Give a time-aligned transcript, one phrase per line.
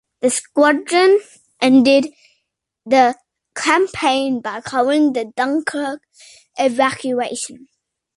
[0.21, 1.19] The squadron
[1.61, 2.07] ended
[2.87, 3.15] the
[3.53, 6.01] campaign by covering the Dunkirk
[6.57, 7.67] evacuation.